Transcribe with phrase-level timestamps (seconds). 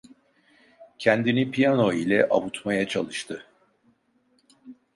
[0.99, 3.45] Kendini piyano ile avutmaya çalıştı.